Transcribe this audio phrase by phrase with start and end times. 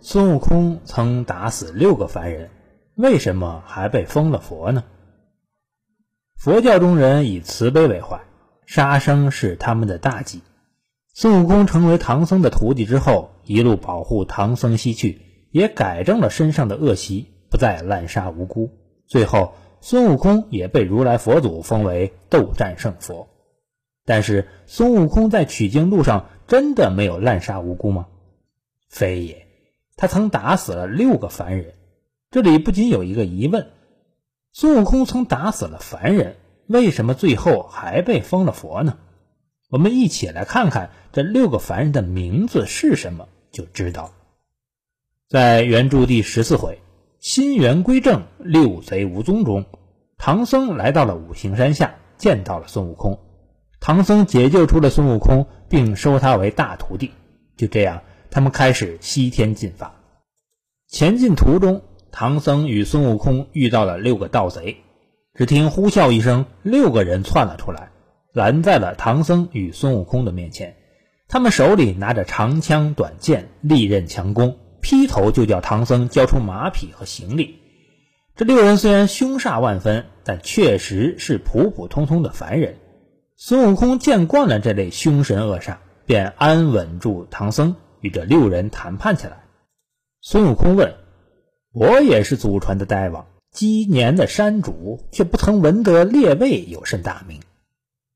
[0.00, 2.50] 孙悟空曾打死六个凡人，
[2.94, 4.84] 为什么还被封了佛呢？
[6.36, 8.20] 佛教中人以慈悲为怀，
[8.66, 10.42] 杀生是他们的大忌。
[11.14, 15.22] 孙悟空成为唐僧的徒弟之后，一路保护唐僧西去，
[15.52, 18.70] 也改正了身上的恶习，不再滥杀无辜。
[19.06, 23.28] 最后，孙悟空也被如来佛祖封为斗战胜佛。
[24.04, 28.08] 但是，孙悟空在取经路上真的没有滥杀无辜吗？
[28.90, 29.43] 非也，
[30.04, 31.72] 他曾打死了六个凡人。
[32.30, 33.70] 这里不仅有一个疑问。
[34.52, 36.36] 孙悟空曾打死了凡人，
[36.66, 38.98] 为什么最后还被封了佛呢？
[39.70, 44.12] 我们一起来看看这六个凡人的名字是什么，就知道。
[45.30, 46.82] 在原著第十四回
[47.18, 49.64] “心元归正，六贼无踪”中，
[50.18, 53.18] 唐僧来到了五行山下，见到了孙悟空。
[53.80, 57.10] 唐僧解救出了孙悟空，并收他为大徒弟。
[57.56, 59.93] 就这样，他们开始西天进发。
[60.94, 61.82] 前进途中。
[62.12, 64.76] 唐僧与孙悟空遇到了六个盗贼，
[65.34, 67.90] 只听呼啸一声，六个人窜了出来，
[68.32, 70.76] 拦在了唐僧与孙悟空的面前。
[71.26, 77.56] 他们手里拿着长枪短剑、利刃强攻，劈头就叫唐僧交出马匹和行李。
[78.36, 82.76] 这六人虽然凶煞万分，但确实是普普通通的凡人。
[83.34, 89.40] 孙悟空见惯了这类凶神恶煞，便安稳住唐僧，与这六人谈判起来。
[90.26, 90.94] 孙悟空问。
[91.70, 97.40] 我也是祖传的大王，积年的山主，却不曾闻得列位有甚大名，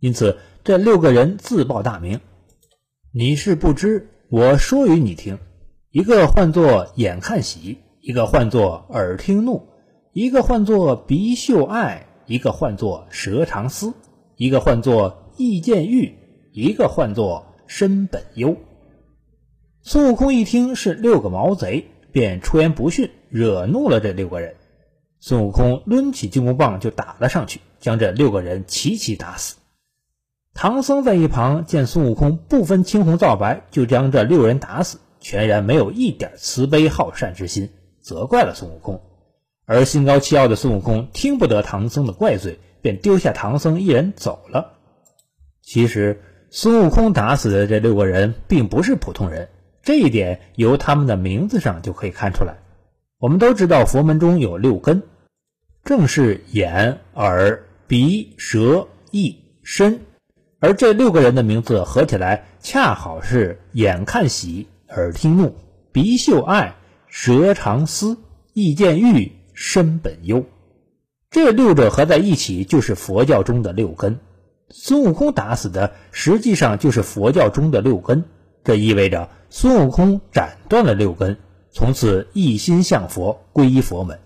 [0.00, 2.20] 因此这六个人自报大名。
[3.12, 5.38] 你是不知，我说与你听：
[5.90, 9.68] 一个唤作眼看喜，一个唤作耳听怒，
[10.14, 13.92] 一个唤作鼻嗅爱，一个唤作舌长思，
[14.34, 16.14] 一个唤作意见欲，
[16.54, 18.56] 一个唤作身本优。
[19.82, 21.86] 孙悟空一听是六个毛贼。
[22.12, 24.54] 便出言不逊，惹怒了这六个人。
[25.20, 29.56] 孙悟空抡起金箍棒就打了上去，将这六个人齐齐打死。
[30.54, 39.00] 唐僧在一旁见孙悟空不分青红皂白就将这六人打死，全然没有一点慈悲好善之心，责怪了孙悟空。
[39.66, 44.78] 而心高气傲的孙悟空听不得唐僧的怪罪，便丢下唐僧一人走了。
[45.62, 49.48] 其实，孙悟空打死的这六个人并不是普通人。
[49.82, 52.54] 这一点由他们的名字上就可以看出来。
[53.18, 55.02] 我们都知道佛门中有六根，
[55.84, 60.00] 正是眼、耳、鼻、舌、意、身，
[60.60, 65.54] 而这六个人的名字合起来，恰好是眼看喜，耳听怒，
[65.90, 66.74] 鼻嗅爱，
[67.08, 68.18] 舌尝思，
[68.52, 70.44] 意见欲，身本优。
[71.30, 74.18] 这六者合在一起，就是佛教中的六根。
[74.70, 78.24] 孙悟空打死的，实际上就是佛教中的六根。
[78.68, 81.38] 这意味着孙悟空斩断了六根，
[81.70, 84.20] 从此一心向佛，皈依佛门。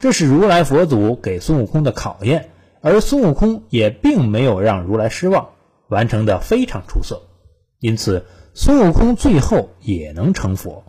[0.00, 5.50] 这是如来佛祖给孙悟空的考验，而孙悟空也并没有让如来失望，
[5.86, 7.28] 完成的非常出色。
[7.78, 10.82] 因此，孙悟空最后也能成佛。